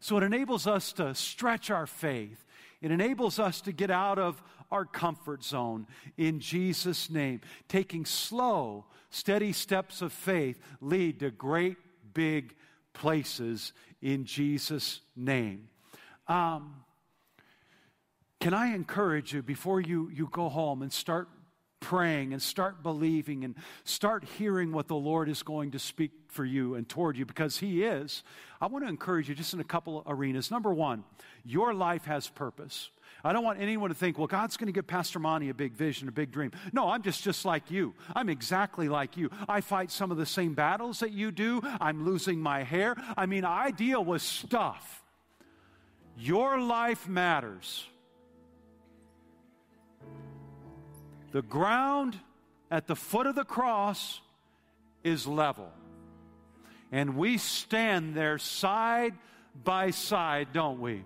[0.00, 2.44] So it enables us to stretch our faith.
[2.82, 4.42] It enables us to get out of
[4.74, 7.40] our comfort zone in Jesus' name.
[7.68, 11.76] Taking slow, steady steps of faith lead to great
[12.12, 12.56] big
[12.92, 15.68] places in Jesus' name.
[16.26, 16.84] Um,
[18.40, 21.28] can I encourage you before you, you go home and start
[21.80, 26.44] praying and start believing and start hearing what the Lord is going to speak for
[26.44, 28.22] you and toward you because He is.
[28.60, 30.50] I want to encourage you just in a couple of arenas.
[30.50, 31.04] Number one,
[31.44, 32.90] your life has purpose.
[33.22, 35.72] I don't want anyone to think, well, God's going to give Pastor Monty a big
[35.72, 36.52] vision, a big dream.
[36.72, 37.94] No, I'm just just like you.
[38.14, 39.30] I'm exactly like you.
[39.48, 41.62] I fight some of the same battles that you do.
[41.80, 42.96] I'm losing my hair.
[43.16, 45.02] I mean, I deal with stuff.
[46.16, 47.86] Your life matters.
[51.34, 52.16] The ground
[52.70, 54.20] at the foot of the cross
[55.02, 55.68] is level.
[56.92, 59.14] And we stand there side
[59.64, 61.02] by side, don't we?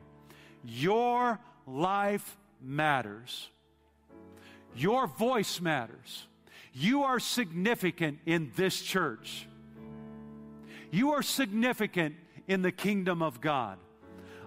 [0.62, 3.48] Your life matters.
[4.76, 6.26] Your voice matters.
[6.74, 9.48] You are significant in this church.
[10.90, 13.78] You are significant in the kingdom of God.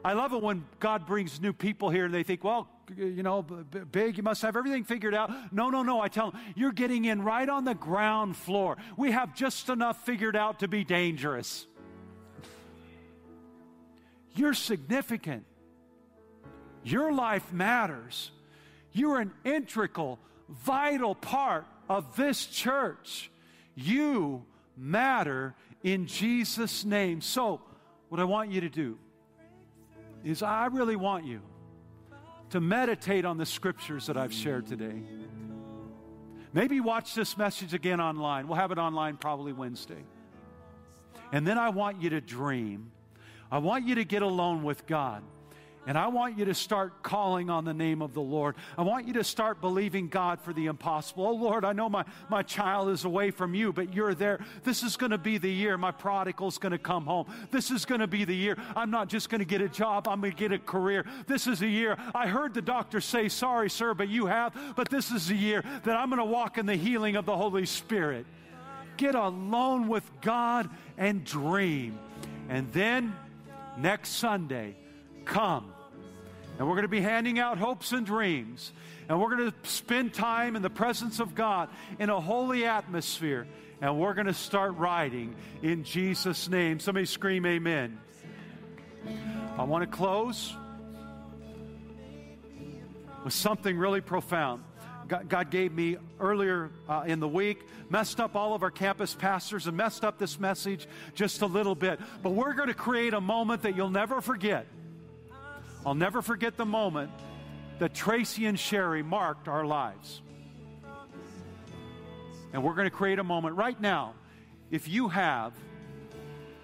[0.06, 2.68] I love it when God brings new people here and they think, well,
[2.98, 5.32] you know, big, you must have everything figured out.
[5.54, 6.02] No, no, no.
[6.02, 8.78] I tell them, you're getting in right on the ground floor.
[8.98, 11.66] We have just enough figured out to be dangerous.
[14.36, 15.46] You're significant.
[16.84, 18.32] Your life matters.
[18.94, 23.30] You're an integral, vital part of this church.
[23.76, 24.46] You
[24.78, 27.22] matter in Jesus' name.
[27.22, 27.62] So,
[28.10, 28.98] what I want you to do
[30.24, 31.42] is I really want you
[32.52, 35.02] to meditate on the scriptures that I've shared today.
[36.54, 38.48] Maybe watch this message again online.
[38.48, 40.04] We'll have it online probably Wednesday.
[41.32, 42.92] And then I want you to dream.
[43.50, 45.24] I want you to get alone with God.
[45.88, 48.56] And I want you to start calling on the name of the Lord.
[48.78, 51.26] I want you to start believing God for the impossible.
[51.26, 54.40] Oh, Lord, I know my, my child is away from you, but you're there.
[54.64, 57.26] This is going to be the year my prodigal's going to come home.
[57.50, 60.08] This is going to be the year I'm not just going to get a job,
[60.08, 61.06] I'm going to get a career.
[61.28, 61.98] This is a year.
[62.14, 64.54] I heard the doctor say, Sorry, sir, but you have.
[64.76, 67.36] But this is the year that I'm going to walk in the healing of the
[67.36, 68.26] Holy Spirit.
[68.98, 71.98] Get alone with God and dream.
[72.50, 73.16] And then
[73.78, 74.76] next Sunday,
[75.26, 75.74] come.
[76.58, 78.72] And we're going to be handing out hopes and dreams.
[79.10, 83.48] And we're going to spend time in the presence of God in a holy atmosphere.
[83.82, 86.80] And we're going to start riding in Jesus' name.
[86.80, 88.00] Somebody scream, Amen.
[89.58, 90.54] I want to close
[93.24, 94.64] with something really profound.
[95.08, 99.68] God, gave me earlier uh, in the week, messed up all of our campus pastors
[99.68, 102.00] and messed up this message just a little bit.
[102.24, 104.68] But we're going to create a moment that you'll never forget.
[105.86, 107.12] I'll never forget the moment
[107.80, 110.22] that Tracy and Sherry marked our lives.
[112.54, 114.14] And we're going to create a moment right now.
[114.70, 115.54] If you have,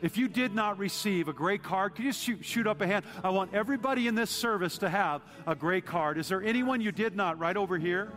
[0.02, 3.06] if you did not receive a gray card, could you shoot, shoot up a hand?
[3.24, 6.20] I want everybody in this service to have a gray card.
[6.20, 8.12] Is there anyone you did not right over here?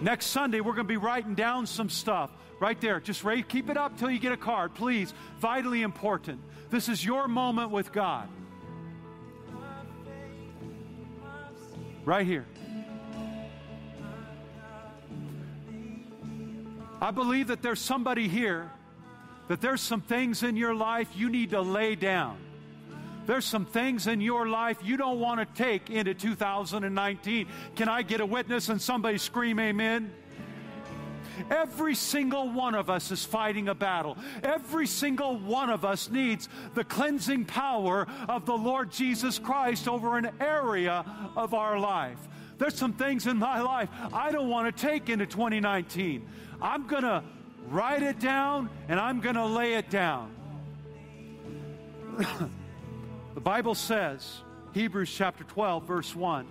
[0.00, 3.00] Next Sunday, we're going to be writing down some stuff right there.
[3.00, 5.12] Just write, keep it up till you get a card, please.
[5.38, 6.40] Vitally important.
[6.70, 8.28] This is your moment with God.
[12.04, 12.46] Right here.
[17.00, 18.70] I believe that there's somebody here
[19.48, 22.38] that there's some things in your life you need to lay down.
[23.26, 27.46] There's some things in your life you don't want to take into 2019.
[27.76, 30.12] Can I get a witness and somebody scream amen?
[31.50, 34.16] Every single one of us is fighting a battle.
[34.42, 40.18] Every single one of us needs the cleansing power of the Lord Jesus Christ over
[40.18, 41.04] an area
[41.36, 42.18] of our life.
[42.58, 46.26] There's some things in my life I don't want to take into 2019.
[46.60, 47.22] I'm going to
[47.68, 50.34] write it down and I'm going to lay it down.
[53.34, 54.40] the Bible says,
[54.72, 56.46] Hebrews chapter 12, verse 1.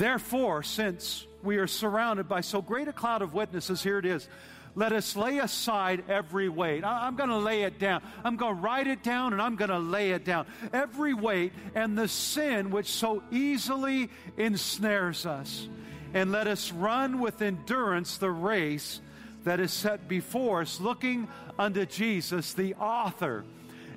[0.00, 3.82] Therefore, since we are surrounded by so great a cloud of witnesses.
[3.82, 4.26] Here it is.
[4.74, 6.84] Let us lay aside every weight.
[6.84, 8.02] I'm going to lay it down.
[8.24, 10.46] I'm going to write it down and I'm going to lay it down.
[10.72, 14.08] Every weight and the sin which so easily
[14.38, 15.68] ensnares us.
[16.14, 19.02] And let us run with endurance the race
[19.44, 23.44] that is set before us, looking unto Jesus, the author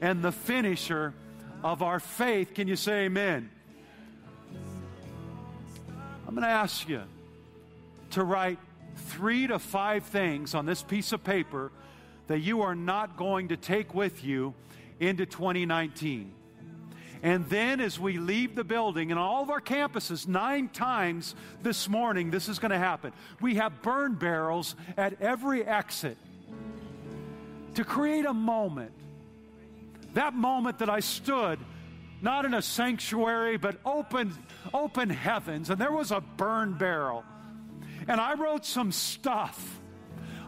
[0.02, 1.14] and the finisher
[1.64, 2.54] of our faith.
[2.54, 3.50] Can you say amen?
[6.34, 7.04] I'm going to ask you
[8.10, 8.58] to write
[8.96, 11.72] three to five things on this piece of paper
[12.26, 14.56] that you are not going to take with you
[15.00, 16.34] into 2019.
[17.22, 21.88] And then as we leave the building, and all of our campuses, nine times this
[21.88, 23.14] morning, this is going to happen.
[23.40, 26.18] We have burn barrels at every exit
[27.76, 28.94] to create a moment.
[30.16, 31.60] That moment that I stood,
[32.24, 34.34] not in a sanctuary, but open,
[34.74, 37.26] open heavens, and there was a burn barrel.
[38.08, 39.82] And I wrote some stuff.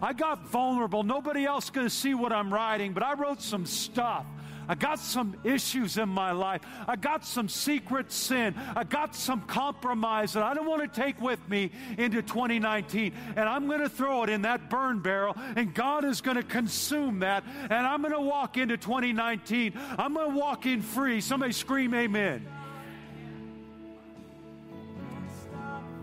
[0.01, 1.03] I got vulnerable.
[1.03, 4.25] Nobody else to see what I'm writing, but I wrote some stuff.
[4.67, 6.61] I got some issues in my life.
[6.87, 8.55] I got some secret sin.
[8.75, 13.13] I got some compromise that I don't want to take with me into 2019.
[13.35, 16.43] And I'm going to throw it in that burn barrel, and God is going to
[16.43, 17.43] consume that.
[17.63, 19.73] And I'm going to walk into 2019.
[19.97, 21.21] I'm going to walk in free.
[21.21, 22.45] Somebody scream, Amen.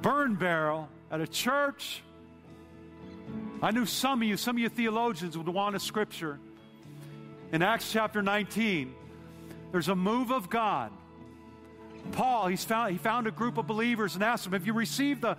[0.00, 2.02] Burn barrel at a church.
[3.62, 6.40] I knew some of you, some of you theologians would want a scripture
[7.52, 8.94] in Acts chapter 19,
[9.70, 10.90] there's a move of God.
[12.12, 15.20] Paul, he's found, he found a group of believers and asked them, Have you received
[15.20, 15.36] the,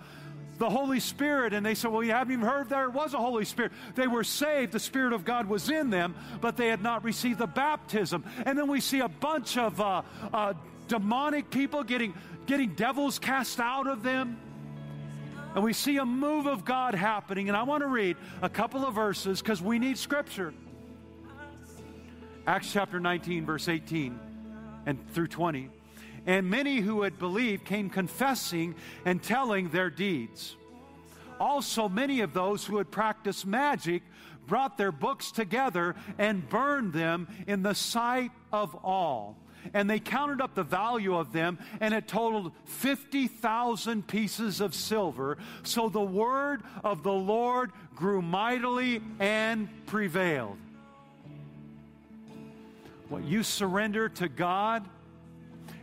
[0.58, 1.52] the Holy Spirit?
[1.52, 3.72] And they said, Well, you haven't even heard there was a Holy Spirit.
[3.96, 7.38] They were saved, the Spirit of God was in them, but they had not received
[7.38, 8.24] the baptism.
[8.46, 10.02] And then we see a bunch of uh,
[10.32, 10.54] uh,
[10.88, 12.14] demonic people getting,
[12.46, 14.38] getting devils cast out of them.
[15.54, 17.48] And we see a move of God happening.
[17.48, 20.54] And I want to read a couple of verses because we need scripture.
[22.46, 24.20] Acts chapter 19, verse 18
[24.84, 25.70] and through 20.
[26.26, 28.74] And many who had believed came confessing
[29.06, 30.54] and telling their deeds.
[31.40, 34.02] Also, many of those who had practiced magic
[34.46, 39.36] brought their books together and burned them in the sight of all.
[39.72, 45.38] And they counted up the value of them, and it totaled 50,000 pieces of silver.
[45.62, 50.58] So the word of the Lord grew mightily and prevailed.
[53.08, 54.84] What you surrender to God,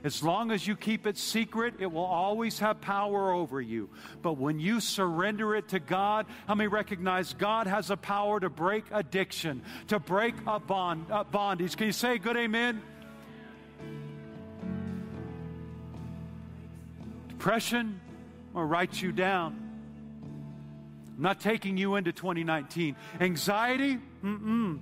[0.03, 3.89] as long as you keep it secret, it will always have power over you.
[4.21, 8.49] But when you surrender it to God, how many recognize God has a power to
[8.49, 11.77] break addiction, to break a bond, a bondage?
[11.77, 12.81] Can you say good amen?
[17.29, 17.99] Depression
[18.53, 19.57] will write you down.
[21.17, 22.95] I'm not taking you into 2019.
[23.19, 24.79] Anxiety, mm-mm.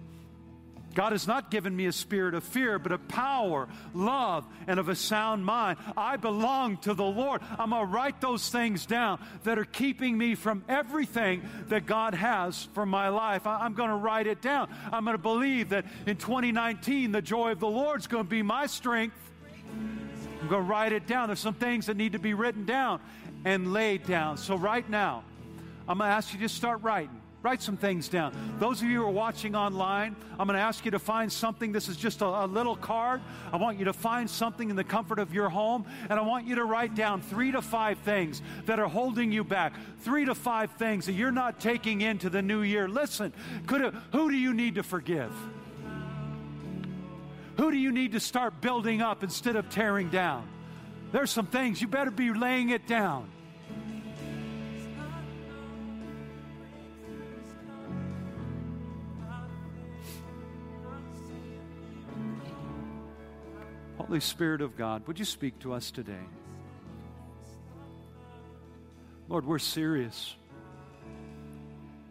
[1.00, 4.90] God has not given me a spirit of fear, but of power, love, and of
[4.90, 5.80] a sound mind.
[5.96, 7.40] I belong to the Lord.
[7.58, 12.16] I'm going to write those things down that are keeping me from everything that God
[12.16, 13.48] has for my life.
[13.48, 14.70] I'm going to write it down.
[14.92, 18.30] I'm going to believe that in 2019, the joy of the Lord is going to
[18.30, 19.16] be my strength.
[19.72, 21.30] I'm going to write it down.
[21.30, 23.00] There's some things that need to be written down
[23.46, 24.36] and laid down.
[24.36, 25.24] So, right now,
[25.88, 27.22] I'm going to ask you to start writing.
[27.42, 28.34] Write some things down.
[28.60, 31.72] Those of you who are watching online, I'm going to ask you to find something.
[31.72, 33.22] This is just a, a, little card.
[33.54, 36.48] I want you to find something in the comfort of your home, and I want
[36.48, 39.74] you to write down three to five things that are holding you back.
[40.00, 42.90] Three to five things that you're not taking into the new year.
[42.90, 43.32] Listen,
[43.68, 45.32] could it, who do you need to forgive?
[47.56, 50.46] Who do you need to start building up instead of tearing down?
[51.14, 53.30] There's some things you better be laying it down.
[64.10, 66.26] Holy Spirit of God, would you speak to us today?
[69.28, 70.36] Lord, we're serious.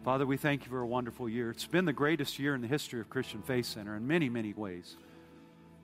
[0.05, 1.49] Father, we thank you for a wonderful year.
[1.49, 4.53] It's been the greatest year in the history of Christian Faith Center in many, many
[4.53, 4.95] ways.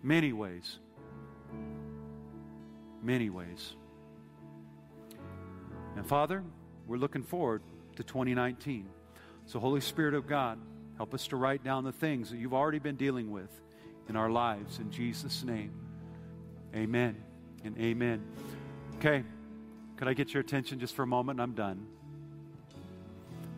[0.01, 0.79] Many ways.
[3.03, 3.75] Many ways.
[5.97, 6.45] And Father,
[6.87, 7.61] we're looking forward
[7.97, 8.87] to 2019.
[9.47, 10.59] So, Holy Spirit of God,
[10.95, 13.49] help us to write down the things that you've already been dealing with
[14.07, 14.79] in our lives.
[14.79, 15.84] In Jesus' name.
[16.75, 17.15] Amen
[17.63, 18.21] and amen.
[18.97, 19.23] Okay,
[19.95, 21.39] could I get your attention just for a moment?
[21.39, 21.87] I'm done.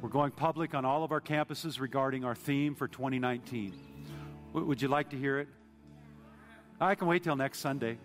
[0.01, 3.73] We're going public on all of our campuses regarding our theme for 2019.
[4.49, 5.47] W- would you like to hear it?
[6.79, 7.97] I can wait till next Sunday.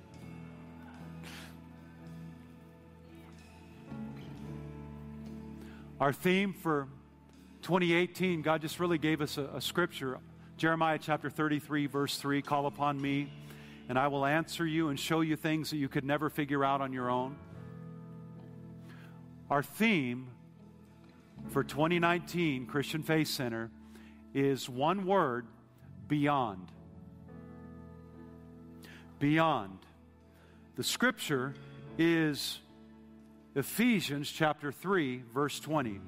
[6.00, 6.88] Our theme for
[7.60, 10.18] 2018, God just really gave us a, a scripture.
[10.56, 13.30] Jeremiah chapter 33, verse 3 Call upon me
[13.92, 16.80] and I will answer you and show you things that you could never figure out
[16.80, 17.36] on your own.
[19.50, 20.28] Our theme
[21.50, 23.70] for 2019 Christian Faith Center
[24.32, 25.44] is one word
[26.08, 26.72] beyond.
[29.18, 29.76] Beyond.
[30.76, 31.52] The scripture
[31.98, 32.60] is
[33.54, 36.00] Ephesians chapter 3, verse 20.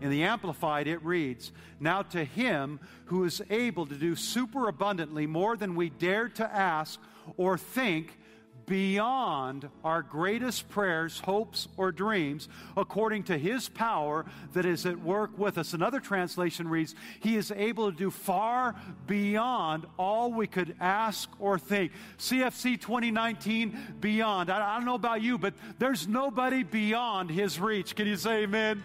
[0.00, 1.50] In the Amplified, it reads
[1.80, 6.44] Now to him who is able to do super abundantly more than we dare to
[6.44, 7.00] ask
[7.36, 8.18] or think,
[8.66, 15.38] beyond our greatest prayers, hopes, or dreams, according to His power that is at work
[15.38, 15.72] with us.
[15.72, 18.74] Another translation reads, He is able to do far
[19.06, 21.92] beyond all we could ask or think.
[22.18, 24.50] CFC 2019, beyond.
[24.50, 27.94] I, don't know about you, but there's nobody beyond His reach.
[27.94, 28.82] Can you say amen?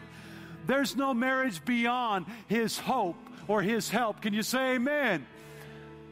[0.67, 3.17] There's no marriage beyond His hope
[3.47, 4.21] or His help.
[4.21, 5.25] Can you say amen?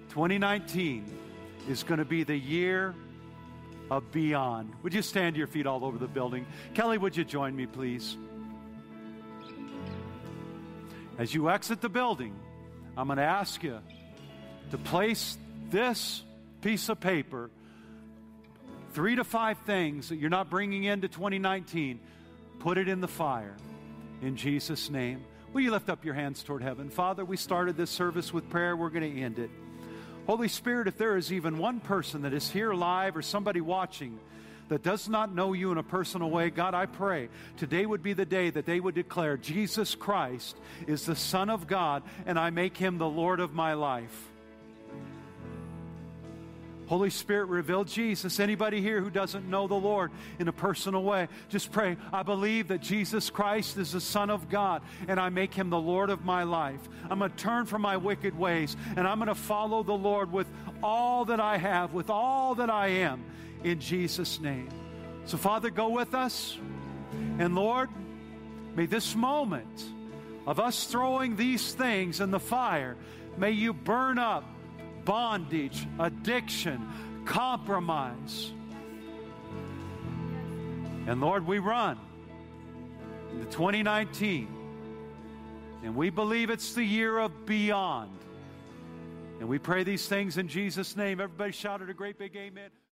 [0.10, 1.29] 2019
[1.68, 2.96] is going to be the year
[3.92, 4.72] of beyond.
[4.84, 6.46] Would you stand your feet all over the building?
[6.74, 8.18] Kelly, would you join me, please?
[11.18, 12.34] As you exit the building,
[12.96, 13.80] I'm going to ask you
[14.72, 15.38] to place
[15.70, 16.24] this
[16.62, 17.50] piece of paper,
[18.94, 22.00] three to five things that you're not bringing into 2019,
[22.60, 23.56] put it in the fire
[24.22, 25.24] in Jesus' name.
[25.52, 26.90] Will you lift up your hands toward heaven?
[26.90, 28.76] Father, we started this service with prayer.
[28.76, 29.50] We're going to end it.
[30.30, 34.20] Holy Spirit, if there is even one person that is here live or somebody watching
[34.68, 38.14] that does not know you in a personal way, God, I pray today would be
[38.14, 40.56] the day that they would declare Jesus Christ
[40.86, 44.29] is the Son of God and I make him the Lord of my life.
[46.90, 48.40] Holy Spirit, reveal Jesus.
[48.40, 52.70] Anybody here who doesn't know the Lord in a personal way, just pray, I believe
[52.70, 56.26] that Jesus Christ is the Son of God, and I make him the Lord of
[56.26, 56.80] my life.
[57.08, 60.32] I'm going to turn from my wicked ways, and I'm going to follow the Lord
[60.32, 60.48] with
[60.82, 63.24] all that I have, with all that I am,
[63.64, 64.70] in Jesus' name.
[65.26, 66.58] So, Father, go with us.
[67.38, 67.90] And Lord,
[68.76, 69.84] may this moment
[70.48, 72.98] of us throwing these things in the fire,
[73.38, 74.44] may you burn up
[75.06, 76.88] bondage, addiction,
[77.26, 78.52] compromise.
[81.08, 81.98] And Lord, we run
[83.34, 84.48] into 2019,
[85.84, 88.12] and we believe it's the year of beyond.
[89.40, 91.22] And we pray these things in Jesus' name.
[91.22, 92.70] Everybody shouted a great big amen.